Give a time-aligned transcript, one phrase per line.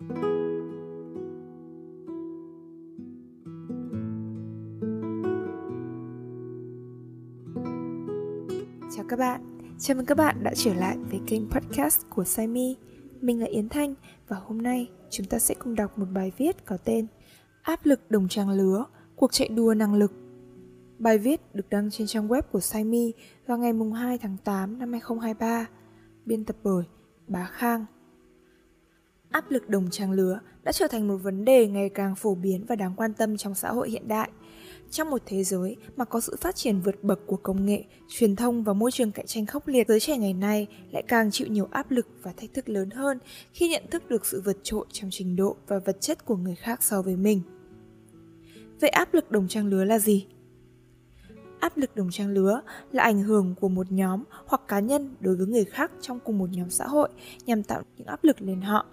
[0.00, 0.08] Chào
[9.08, 12.76] các bạn, chào mừng các bạn đã trở lại với kênh podcast của Saimi.
[13.20, 13.94] Mình là Yến Thanh
[14.28, 17.06] và hôm nay chúng ta sẽ cùng đọc một bài viết có tên
[17.62, 18.84] Áp lực đồng trang lứa,
[19.16, 20.12] cuộc chạy đua năng lực.
[20.98, 23.12] Bài viết được đăng trên trang web của Saimi
[23.46, 25.66] vào ngày 2 tháng 8 năm 2023,
[26.24, 26.84] biên tập bởi
[27.28, 27.86] Bá Khang.
[29.30, 32.64] Áp lực đồng trang lứa đã trở thành một vấn đề ngày càng phổ biến
[32.68, 34.30] và đáng quan tâm trong xã hội hiện đại–
[34.90, 38.36] trong một thế giới mà có sự phát triển vượt bậc của công nghệ, truyền
[38.36, 41.46] thông và môi trường cạnh tranh khốc liệt, giới trẻ ngày nay lại càng chịu
[41.46, 43.18] nhiều áp lực và thách thức lớn hơn
[43.52, 46.54] khi nhận thức được sự vượt trội trong trình độ và vật chất của người
[46.54, 47.42] khác so với mình.
[48.80, 50.26] Vậy áp lực đồng trang lứa là gì?
[51.60, 52.60] Áp lực đồng trang lứa
[52.92, 56.38] là ảnh hưởng của một nhóm hoặc cá nhân đối với người khác trong cùng
[56.38, 57.08] một nhóm xã hội
[57.46, 58.86] nhằm tạo những áp lực lên họ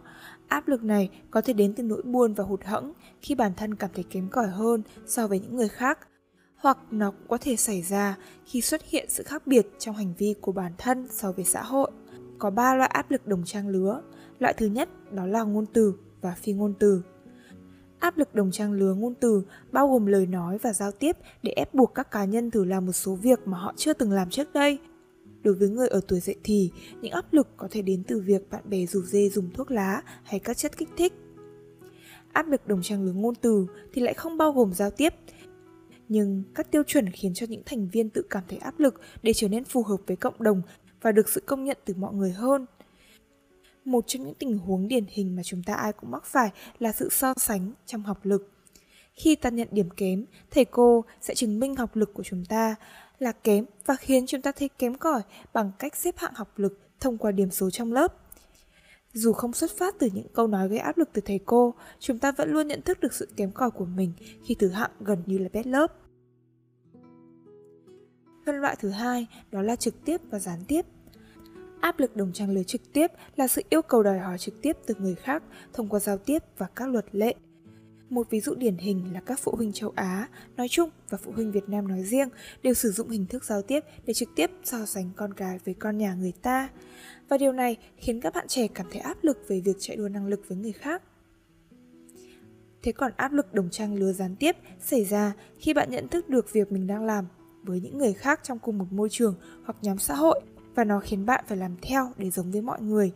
[0.48, 3.76] Áp lực này có thể đến từ nỗi buồn và hụt hẫng khi bản thân
[3.76, 6.00] cảm thấy kém cỏi hơn so với những người khác,
[6.56, 10.14] hoặc nó cũng có thể xảy ra khi xuất hiện sự khác biệt trong hành
[10.18, 11.92] vi của bản thân so với xã hội.
[12.40, 14.02] Có ba loại áp lực đồng trang lứa.
[14.40, 17.04] Loại thứ nhất đó là ngôn từ và phi ngôn từ.
[18.00, 21.52] Áp lực đồng trang lứa ngôn từ bao gồm lời nói và giao tiếp để
[21.52, 24.30] ép buộc các cá nhân thử làm một số việc mà họ chưa từng làm
[24.30, 24.80] trước đây
[25.44, 28.50] Đối với người ở tuổi dậy thì, những áp lực có thể đến từ việc
[28.52, 31.14] bạn bè rủ dê dùng thuốc lá hay các chất kích thích.
[32.34, 35.14] Áp lực đồng trang lứa ngôn từ thì lại không bao gồm giao tiếp,
[36.10, 39.34] nhưng các tiêu chuẩn khiến cho những thành viên tự cảm thấy áp lực để
[39.34, 40.62] trở nên phù hợp với cộng đồng
[41.02, 42.66] và được sự công nhận từ mọi người hơn.
[43.86, 46.50] Một trong những tình huống điển hình mà chúng ta ai cũng mắc phải
[46.80, 48.50] là sự so sánh trong học lực.
[49.14, 52.76] Khi ta nhận điểm kém, thầy cô sẽ chứng minh học lực của chúng ta
[53.24, 55.22] là kém và khiến chúng ta thấy kém cỏi
[55.54, 58.16] bằng cách xếp hạng học lực thông qua điểm số trong lớp.
[59.14, 62.20] Dù không xuất phát từ những câu nói gây áp lực từ thầy cô, chúng
[62.20, 64.14] ta vẫn luôn nhận thức được sự kém cỏi của mình
[64.44, 65.94] khi thứ hạng gần như là bét lớp.
[68.46, 70.86] Phân loại thứ hai đó là trực tiếp và gián tiếp.
[71.82, 74.78] Áp lực đồng trang lứa trực tiếp là sự yêu cầu đòi hỏi trực tiếp
[74.86, 77.36] từ người khác thông qua giao tiếp và các luật lệ
[78.10, 80.28] một ví dụ điển hình là các phụ huynh châu Á
[80.58, 82.30] nói chung và phụ huynh Việt Nam nói riêng
[82.64, 85.74] đều sử dụng hình thức giao tiếp để trực tiếp so sánh con cái với
[85.74, 86.70] con nhà người ta.
[87.30, 90.10] Và điều này khiến các bạn trẻ cảm thấy áp lực về việc chạy đua
[90.10, 91.02] năng lực với người khác.
[92.84, 96.30] Thế còn áp lực đồng trang lứa gián tiếp xảy ra khi bạn nhận thức
[96.30, 97.26] được việc mình đang làm
[97.64, 100.42] với những người khác trong cùng một môi trường hoặc nhóm xã hội
[100.76, 103.12] và nó khiến bạn phải làm theo để giống với mọi người.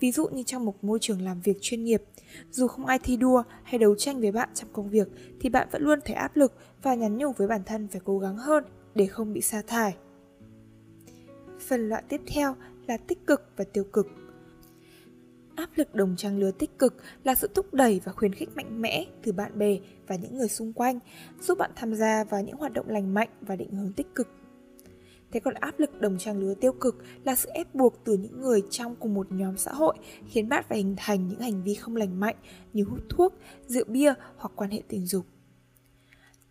[0.00, 2.02] Ví dụ như trong một môi trường làm việc chuyên nghiệp,
[2.50, 5.08] dù không ai thi đua hay đấu tranh với bạn trong công việc
[5.40, 6.52] thì bạn vẫn luôn thấy áp lực
[6.82, 8.64] và nhắn nhủ với bản thân phải cố gắng hơn
[8.94, 9.96] để không bị sa thải.
[11.60, 12.54] Phần loại tiếp theo
[12.86, 14.06] là tích cực và tiêu cực.
[15.54, 18.82] Áp lực đồng trang lứa tích cực là sự thúc đẩy và khuyến khích mạnh
[18.82, 20.98] mẽ từ bạn bè và những người xung quanh,
[21.40, 24.28] giúp bạn tham gia vào những hoạt động lành mạnh và định hướng tích cực
[25.32, 28.40] Thế còn áp lực đồng trang lứa tiêu cực là sự ép buộc từ những
[28.40, 29.96] người trong cùng một nhóm xã hội
[30.28, 32.36] khiến bạn phải hình thành những hành vi không lành mạnh
[32.72, 33.34] như hút thuốc,
[33.66, 35.26] rượu bia hoặc quan hệ tình dục.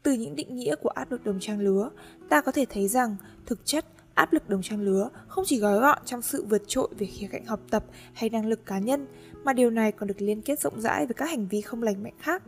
[0.04, 1.90] Từ những định nghĩa của áp lực đồng trang lứa,
[2.30, 5.80] ta có thể thấy rằng thực chất áp lực đồng trang lứa không chỉ gói
[5.80, 9.08] gọn trong sự vượt trội về khía cạnh học tập hay năng lực cá nhân,
[9.44, 12.04] mà điều này còn được liên kết rộng rãi với các hành vi không lành
[12.04, 12.44] mạnh khác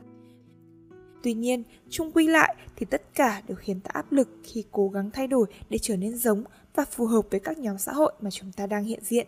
[1.23, 4.89] Tuy nhiên, chung quy lại thì tất cả đều khiến ta áp lực khi cố
[4.89, 6.43] gắng thay đổi để trở nên giống
[6.75, 9.27] và phù hợp với các nhóm xã hội mà chúng ta đang hiện diện,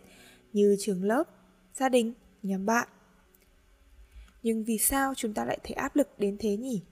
[0.53, 1.23] như trường lớp,
[1.73, 2.87] gia đình, nhóm bạn.
[4.43, 6.83] Nhưng vì sao chúng ta lại thấy áp lực đến thế nhỉ?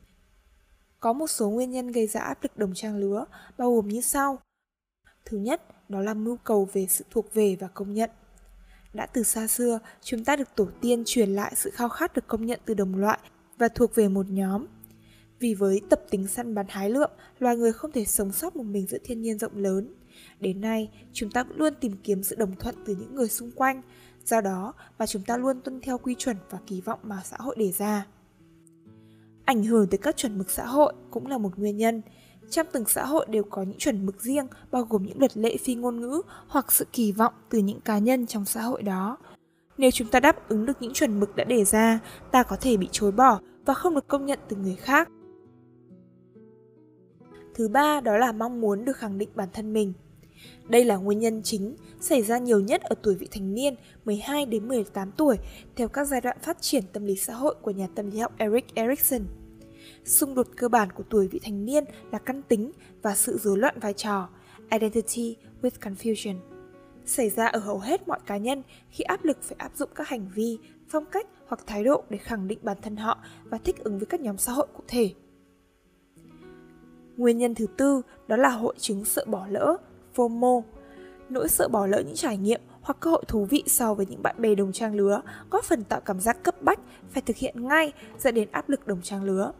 [0.99, 3.25] Có một số nguyên nhân gây ra áp lực đồng trang lứa,
[3.57, 4.39] bao gồm như sau.
[5.25, 8.09] Thứ nhất, đó là mưu cầu về sự thuộc về và công nhận.
[8.93, 12.27] Đã từ xa xưa, chúng ta được tổ tiên truyền lại sự khao khát được
[12.27, 13.19] công nhận từ đồng loại
[13.57, 14.65] và thuộc về một nhóm
[15.41, 17.09] vì với tập tính săn bắn hái lượm,
[17.39, 19.93] loài người không thể sống sót một mình giữa thiên nhiên rộng lớn.
[20.39, 23.51] Đến nay, chúng ta vẫn luôn tìm kiếm sự đồng thuận từ những người xung
[23.51, 23.81] quanh,
[24.25, 27.37] do đó mà chúng ta luôn tuân theo quy chuẩn và kỳ vọng mà xã
[27.39, 28.05] hội đề ra.
[29.45, 32.01] Ảnh hưởng tới các chuẩn mực xã hội cũng là một nguyên nhân.
[32.49, 35.57] Trong từng xã hội đều có những chuẩn mực riêng, bao gồm những luật lệ
[35.57, 39.17] phi ngôn ngữ hoặc sự kỳ vọng từ những cá nhân trong xã hội đó.
[39.77, 41.99] Nếu chúng ta đáp ứng được những chuẩn mực đã đề ra,
[42.31, 45.09] ta có thể bị chối bỏ và không được công nhận từ người khác
[47.55, 49.93] Thứ ba đó là mong muốn được khẳng định bản thân mình.
[50.69, 53.75] Đây là nguyên nhân chính xảy ra nhiều nhất ở tuổi vị thành niên
[54.05, 55.37] 12 đến 18 tuổi
[55.75, 58.33] theo các giai đoạn phát triển tâm lý xã hội của nhà tâm lý học
[58.37, 59.21] Eric Erikson.
[60.05, 62.71] Xung đột cơ bản của tuổi vị thành niên là căn tính
[63.01, 64.29] và sự rối loạn vai trò,
[64.71, 66.35] identity with confusion.
[67.05, 70.07] Xảy ra ở hầu hết mọi cá nhân khi áp lực phải áp dụng các
[70.07, 70.57] hành vi,
[70.89, 74.05] phong cách hoặc thái độ để khẳng định bản thân họ và thích ứng với
[74.05, 75.13] các nhóm xã hội cụ thể.
[77.17, 79.77] Nguyên nhân thứ tư đó là hội chứng sợ bỏ lỡ,
[80.15, 80.61] FOMO.
[81.29, 84.23] Nỗi sợ bỏ lỡ những trải nghiệm hoặc cơ hội thú vị so với những
[84.23, 86.79] bạn bè đồng trang lứa góp phần tạo cảm giác cấp bách
[87.09, 89.51] phải thực hiện ngay dẫn đến áp lực đồng trang lứa.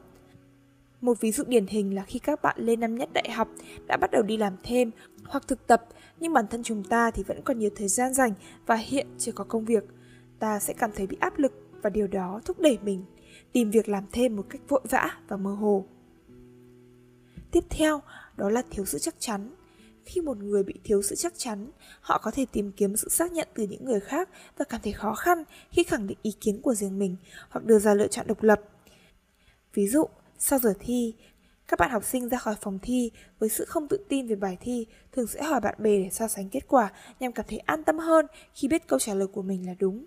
[1.01, 3.48] Một ví dụ điển hình là khi các bạn lên năm nhất đại học
[3.88, 4.92] đã bắt đầu đi làm thêm
[5.25, 5.88] hoặc thực tập
[6.19, 8.33] nhưng bản thân chúng ta thì vẫn còn nhiều thời gian dành
[8.65, 9.83] và hiện chưa có công việc.
[10.39, 13.06] Ta sẽ cảm thấy bị áp lực và điều đó thúc đẩy mình
[13.51, 15.86] tìm việc làm thêm một cách vội vã và mơ hồ.
[17.51, 18.01] Tiếp theo,
[18.38, 19.56] đó là thiếu sự chắc chắn.
[20.06, 21.71] Khi một người bị thiếu sự chắc chắn,
[22.01, 24.94] họ có thể tìm kiếm sự xác nhận từ những người khác và cảm thấy
[24.94, 27.15] khó khăn khi khẳng định ý kiến của riêng mình
[27.50, 28.62] hoặc đưa ra lựa chọn độc lập.
[29.74, 30.06] Ví dụ,
[30.39, 31.13] sau giờ thi,
[31.68, 34.57] các bạn học sinh ra khỏi phòng thi với sự không tự tin về bài
[34.62, 37.83] thi thường sẽ hỏi bạn bè để so sánh kết quả nhằm cảm thấy an
[37.83, 40.06] tâm hơn khi biết câu trả lời của mình là đúng.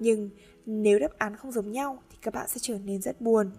[0.00, 0.30] Nhưng
[0.66, 3.50] nếu đáp án không giống nhau thì các bạn sẽ trở nên rất buồn.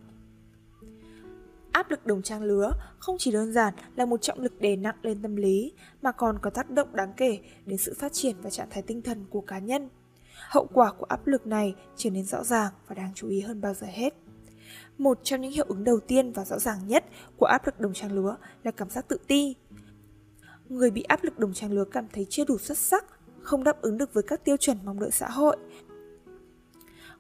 [1.78, 4.96] Áp lực đồng trang lứa không chỉ đơn giản là một trọng lực đè nặng
[5.02, 8.50] lên tâm lý mà còn có tác động đáng kể đến sự phát triển và
[8.50, 9.90] trạng thái tinh thần của cá nhân.
[10.50, 13.62] Hậu quả của áp lực này trở nên rõ ràng và đáng chú ý hơn
[13.62, 14.14] bao giờ hết.
[14.98, 17.06] Một trong những hiệu ứng đầu tiên và rõ ràng nhất
[17.38, 19.56] của áp lực đồng trang lứa là cảm giác tự ti.
[20.70, 23.06] Người bị áp lực đồng trang lứa cảm thấy chưa đủ xuất sắc,
[23.42, 25.58] không đáp ứng được với các tiêu chuẩn mong đợi xã hội.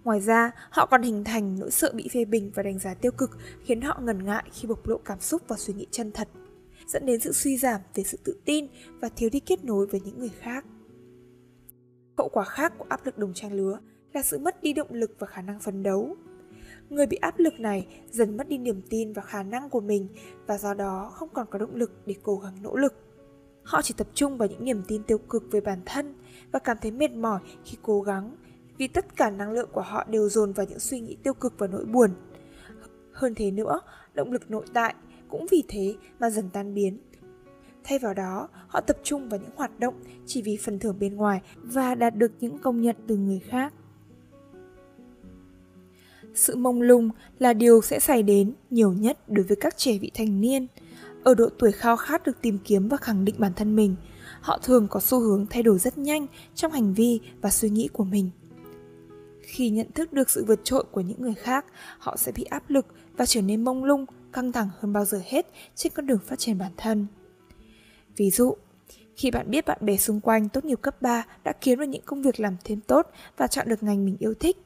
[0.03, 3.11] Ngoài ra, họ còn hình thành nỗi sợ bị phê bình và đánh giá tiêu
[3.11, 3.29] cực
[3.63, 6.27] khiến họ ngần ngại khi bộc lộ cảm xúc và suy nghĩ chân thật,
[6.87, 8.67] dẫn đến sự suy giảm về sự tự tin
[8.99, 10.65] và thiếu đi kết nối với những người khác.
[12.17, 13.79] Hậu quả khác của áp lực đồng trang lứa
[14.13, 16.15] là sự mất đi động lực và khả năng phấn đấu
[16.89, 20.07] người bị áp lực này dần mất đi niềm tin và khả năng của mình
[20.47, 22.93] và do đó không còn có động lực để cố gắng nỗ lực
[23.63, 26.13] họ chỉ tập trung vào những niềm tin tiêu cực về bản thân
[26.51, 28.35] và cảm thấy mệt mỏi khi cố gắng
[28.77, 31.53] vì tất cả năng lượng của họ đều dồn vào những suy nghĩ tiêu cực
[31.57, 32.11] và nỗi buồn
[33.11, 33.79] hơn thế nữa
[34.13, 34.95] động lực nội tại
[35.27, 36.99] cũng vì thế mà dần tan biến
[37.83, 39.93] thay vào đó họ tập trung vào những hoạt động
[40.25, 43.73] chỉ vì phần thưởng bên ngoài và đạt được những công nhận từ người khác
[46.37, 47.09] sự mông lung
[47.39, 50.67] là điều sẽ xảy đến nhiều nhất đối với các trẻ vị thành niên.
[51.23, 53.95] Ở độ tuổi khao khát được tìm kiếm và khẳng định bản thân mình,
[54.41, 57.89] họ thường có xu hướng thay đổi rất nhanh trong hành vi và suy nghĩ
[57.93, 58.29] của mình.
[59.47, 61.65] Khi nhận thức được sự vượt trội của những người khác,
[61.99, 62.85] họ sẽ bị áp lực
[63.17, 66.39] và trở nên mông lung, căng thẳng hơn bao giờ hết trên con đường phát
[66.39, 67.07] triển bản thân.
[68.15, 68.55] Ví dụ,
[69.15, 72.01] khi bạn biết bạn bè xung quanh tốt nghiệp cấp 3 đã kiếm được những
[72.05, 74.57] công việc làm thêm tốt và chọn được ngành mình yêu thích,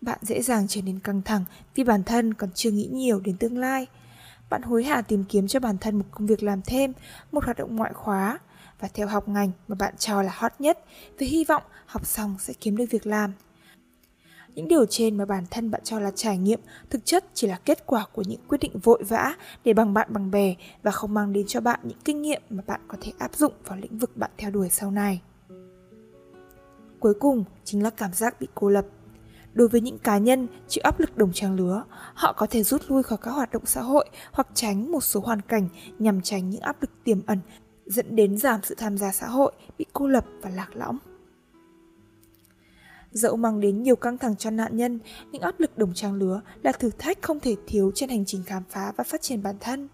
[0.00, 1.44] bạn dễ dàng trở nên căng thẳng
[1.74, 3.86] vì bản thân còn chưa nghĩ nhiều đến tương lai.
[4.50, 6.92] Bạn hối hả tìm kiếm cho bản thân một công việc làm thêm,
[7.32, 8.38] một hoạt động ngoại khóa
[8.80, 10.78] và theo học ngành mà bạn cho là hot nhất
[11.18, 13.32] với hy vọng học xong sẽ kiếm được việc làm.
[14.54, 16.60] Những điều trên mà bản thân bạn cho là trải nghiệm
[16.90, 19.34] thực chất chỉ là kết quả của những quyết định vội vã
[19.64, 22.62] để bằng bạn bằng bè và không mang đến cho bạn những kinh nghiệm mà
[22.66, 25.20] bạn có thể áp dụng vào lĩnh vực bạn theo đuổi sau này.
[27.00, 28.86] Cuối cùng chính là cảm giác bị cô lập
[29.54, 31.84] Đối với những cá nhân chịu áp lực đồng trang lứa,
[32.14, 35.20] họ có thể rút lui khỏi các hoạt động xã hội hoặc tránh một số
[35.20, 35.68] hoàn cảnh
[35.98, 37.38] nhằm tránh những áp lực tiềm ẩn
[37.86, 40.98] dẫn đến giảm sự tham gia xã hội, bị cô lập và lạc lõng.
[43.14, 44.98] Dẫu mang đến nhiều căng thẳng cho nạn nhân,
[45.32, 48.42] những áp lực đồng trang lứa là thử thách không thể thiếu trên hành trình
[48.46, 49.88] khám phá và phát triển bản thân.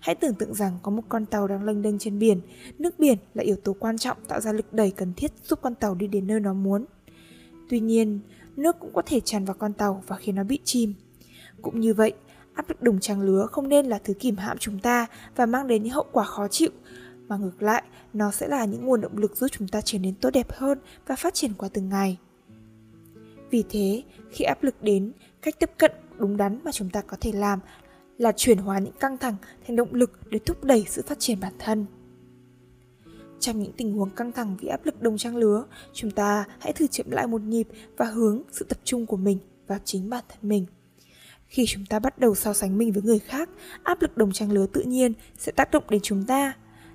[0.00, 2.40] Hãy tưởng tượng rằng có một con tàu đang lênh đênh trên biển,
[2.78, 5.74] nước biển là yếu tố quan trọng tạo ra lực đẩy cần thiết giúp con
[5.74, 6.84] tàu đi đến nơi nó muốn.
[7.70, 8.20] Tuy nhiên,
[8.56, 10.94] nước cũng có thể tràn vào con tàu và khiến nó bị chìm.
[11.62, 12.12] Cũng như vậy,
[12.54, 15.06] áp lực đồng trang lứa không nên là thứ kìm hãm chúng ta
[15.36, 16.70] và mang đến những hậu quả khó chịu,
[17.28, 20.14] mà ngược lại, nó sẽ là những nguồn động lực giúp chúng ta trở nên
[20.14, 22.18] tốt đẹp hơn và phát triển qua từng ngày.
[23.54, 27.16] Vì thế, khi áp lực đến, cách tiếp cận đúng đắn mà chúng ta có
[27.20, 27.58] thể làm
[28.18, 31.40] là chuyển hóa những căng thẳng thành động lực để thúc đẩy sự phát triển
[31.40, 31.86] bản thân.
[33.40, 36.72] Trong những tình huống căng thẳng vì áp lực đồng trang lứa, chúng ta hãy
[36.72, 40.24] thử chậm lại một nhịp và hướng sự tập trung của mình vào chính bản
[40.28, 40.66] thân mình.
[41.46, 43.48] Khi chúng ta bắt đầu so sánh mình với người khác,
[43.82, 46.52] áp lực đồng trang lứa tự nhiên sẽ tác động đến chúng ta.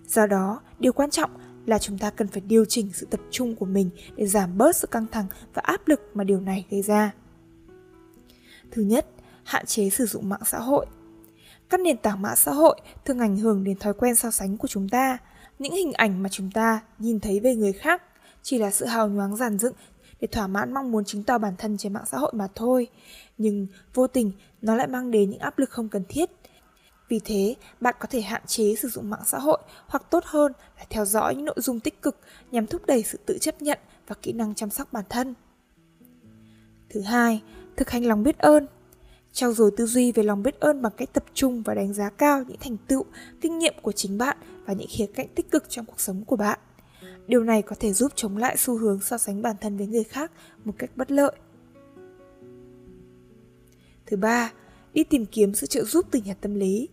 [0.08, 1.32] Do đó, điều quan trọng
[1.70, 4.76] là chúng ta cần phải điều chỉnh sự tập trung của mình để giảm bớt
[4.76, 7.12] sự căng thẳng và áp lực mà điều này gây ra.
[8.72, 9.08] Thứ nhất,
[9.44, 10.86] hạn chế sử dụng mạng xã hội.
[11.70, 14.68] Các nền tảng mạng xã hội thường ảnh hưởng đến thói quen so sánh của
[14.68, 15.18] chúng ta
[15.60, 18.04] những hình ảnh mà chúng ta nhìn thấy về người khác
[18.42, 19.74] chỉ là sự hào nhoáng giản dựng
[20.20, 22.88] để thỏa mãn mong muốn chứng tỏ bản thân trên mạng xã hội mà thôi.
[23.38, 26.30] Nhưng vô tình nó lại mang đến những áp lực không cần thiết.
[27.10, 30.52] Vì thế, bạn có thể hạn chế sử dụng mạng xã hội hoặc tốt hơn
[30.78, 32.18] là theo dõi những nội dung tích cực
[32.52, 35.34] nhằm thúc đẩy sự tự chấp nhận và kỹ năng chăm sóc bản thân.
[36.90, 37.42] Thứ hai,
[37.78, 38.68] thực hành lòng biết ơn.
[39.32, 42.10] trao dồi tư duy về lòng biết ơn bằng cách tập trung và đánh giá
[42.10, 43.06] cao những thành tựu,
[43.42, 46.36] kinh nghiệm của chính bạn và những khía cạnh tích cực trong cuộc sống của
[46.36, 46.60] bạn.
[47.28, 50.04] Điều này có thể giúp chống lại xu hướng so sánh bản thân với người
[50.04, 50.32] khác
[50.66, 51.36] một cách bất lợi.
[54.06, 54.52] Thứ ba,
[54.94, 56.90] đi tìm kiếm sự trợ giúp từ nhà tâm lý.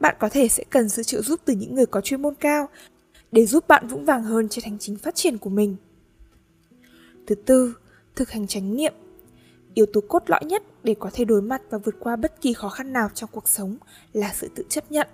[0.00, 2.68] Bạn có thể sẽ cần sự trợ giúp từ những người có chuyên môn cao
[3.32, 5.76] để giúp bạn vững vàng hơn trên hành trình phát triển của mình.
[7.26, 7.76] Thứ tư,
[8.16, 8.92] thực hành chánh niệm.
[9.74, 12.52] Yếu tố cốt lõi nhất để có thể đối mặt và vượt qua bất kỳ
[12.52, 13.76] khó khăn nào trong cuộc sống
[14.12, 15.08] là sự tự chấp nhận.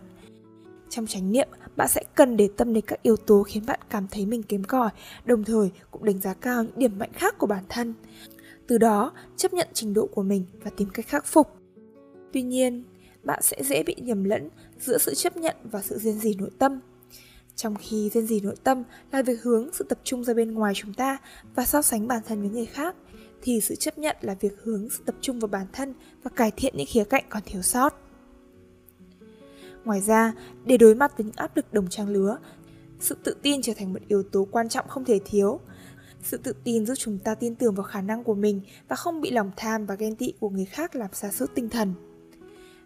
[0.89, 4.07] Trong chánh niệm, bạn sẽ cần để tâm đến các yếu tố khiến bạn cảm
[4.11, 4.91] thấy mình kém cỏi,
[5.25, 7.95] đồng thời cũng đánh giá cao những điểm mạnh khác của bản thân.
[8.67, 11.49] Từ đó, chấp nhận trình độ của mình và tìm cách khắc phục.
[12.33, 12.85] Tuy nhiên,
[13.25, 14.49] bạn sẽ dễ bị nhầm lẫn
[14.81, 16.81] giữa sự chấp nhận và sự riêng gì nội tâm.
[17.57, 20.73] Trong khi riêng gì nội tâm là việc hướng sự tập trung ra bên ngoài
[20.77, 21.19] chúng ta
[21.55, 22.97] và so sánh bản thân với người khác,
[23.43, 26.51] thì sự chấp nhận là việc hướng sự tập trung vào bản thân và cải
[26.51, 27.95] thiện những khía cạnh còn thiếu sót.
[29.85, 30.33] Ngoài ra,
[30.65, 32.39] để đối mặt với những áp lực đồng trang lứa,
[33.01, 35.61] sự tự tin trở thành một yếu tố quan trọng không thể thiếu.
[36.23, 39.21] Sự tự tin giúp chúng ta tin tưởng vào khả năng của mình và không
[39.21, 41.95] bị lòng tham và ghen tị của người khác làm sa sút tinh thần.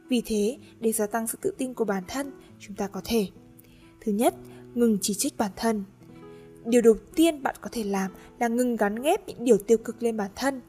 [0.08, 3.28] Vì thế, để gia tăng sự tự tin của bản thân, chúng ta có thể
[4.06, 4.34] Thứ nhất,
[4.75, 5.84] ngừng chỉ trích bản thân.
[6.64, 10.02] Điều đầu tiên bạn có thể làm là ngừng gắn ghép những điều tiêu cực
[10.02, 10.60] lên bản thân.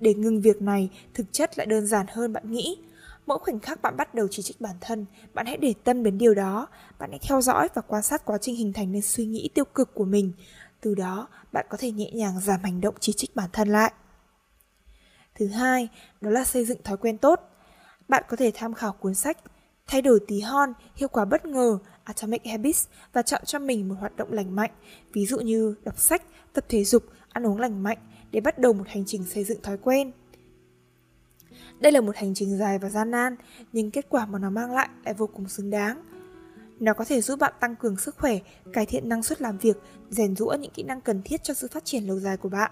[0.00, 2.78] Để ngừng việc này, thực chất lại đơn giản hơn bạn nghĩ.
[3.26, 6.18] Mỗi khoảnh khắc bạn bắt đầu chỉ trích bản thân, bạn hãy để tâm đến
[6.18, 6.68] điều đó,
[6.98, 9.64] bạn hãy theo dõi và quan sát quá trình hình thành nên suy nghĩ tiêu
[9.64, 10.32] cực của mình.
[10.80, 13.92] Từ đó, bạn có thể nhẹ nhàng giảm hành động chỉ trích bản thân lại.
[15.34, 15.88] Thứ hai,
[16.20, 17.40] đó là xây dựng thói quen tốt.
[18.08, 19.38] Bạn có thể tham khảo cuốn sách
[19.86, 23.94] Thay đổi tí hon, hiệu quả bất ngờ, Atomic Habits và chọn cho mình một
[24.00, 24.70] hoạt động lành mạnh,
[25.12, 26.22] ví dụ như đọc sách,
[26.52, 27.98] tập thể dục, ăn uống lành mạnh
[28.30, 30.12] để bắt đầu một hành trình xây dựng thói quen.
[31.80, 33.36] Đây là một hành trình dài và gian nan,
[33.72, 36.02] nhưng kết quả mà nó mang lại lại vô cùng xứng đáng.
[36.80, 38.38] Nó có thể giúp bạn tăng cường sức khỏe,
[38.72, 39.76] cải thiện năng suất làm việc,
[40.10, 42.70] rèn rũa những kỹ năng cần thiết cho sự phát triển lâu dài của bạn.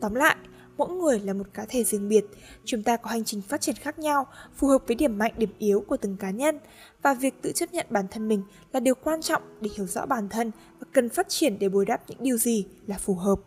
[0.00, 0.36] Tóm lại,
[0.80, 2.24] mỗi người là một cá thể riêng biệt,
[2.64, 5.50] chúng ta có hành trình phát triển khác nhau, phù hợp với điểm mạnh, điểm
[5.58, 6.58] yếu của từng cá nhân
[7.02, 10.06] và việc tự chấp nhận bản thân mình là điều quan trọng để hiểu rõ
[10.06, 13.40] bản thân và cần phát triển để bồi đắp những điều gì là phù hợp.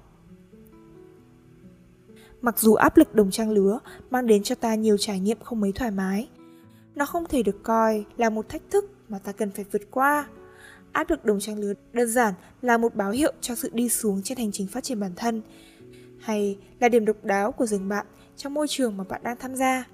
[2.42, 5.60] Mặc dù áp lực đồng trang lứa mang đến cho ta nhiều trải nghiệm không
[5.60, 6.30] mấy thoải mái,
[6.96, 10.28] nó không thể được coi là một thách thức mà ta cần phải vượt qua.
[10.92, 14.22] Áp lực đồng trang lứa đơn giản là một báo hiệu cho sự đi xuống
[14.24, 15.42] trên hành trình phát triển bản thân,
[16.24, 19.56] hay là điểm độc đáo của rừng bạn trong môi trường mà bạn đang tham
[19.56, 19.88] gia.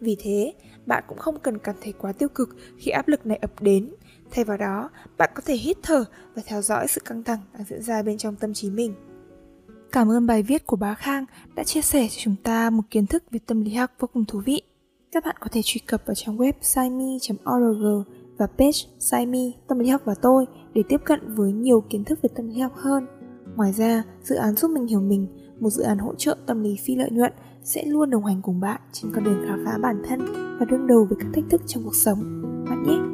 [0.00, 0.54] Vì thế,
[0.86, 3.90] bạn cũng không cần cảm thấy quá tiêu cực khi áp lực này ập đến.
[4.30, 7.64] Thay vào đó, bạn có thể hít thở và theo dõi sự căng thẳng đang
[7.64, 8.94] diễn ra bên trong tâm trí mình.
[9.92, 11.24] Cảm ơn bài viết của bá Khang
[11.54, 14.24] đã chia sẻ cho chúng ta một kiến thức về tâm lý học vô cùng
[14.24, 14.62] thú vị.
[15.12, 19.88] Các bạn có thể truy cập vào trang web saimi.org và page Saimi Tâm lý
[19.88, 23.06] học và tôi để tiếp cận với nhiều kiến thức về tâm lý học hơn.
[23.56, 25.26] Ngoài ra, dự án giúp mình hiểu mình
[25.60, 27.32] một dự án hỗ trợ tâm lý phi lợi nhuận
[27.64, 30.20] sẽ luôn đồng hành cùng bạn trên con đường khám phá bản thân
[30.60, 32.42] và đương đầu với các thách thức trong cuộc sống.
[32.68, 33.09] Bạn nhé!